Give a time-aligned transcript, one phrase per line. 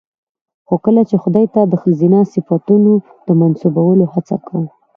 [0.67, 2.91] خو کله چې خداى ته د ښځينه صفتونو
[3.27, 4.65] د منسوبولو هڅه کوو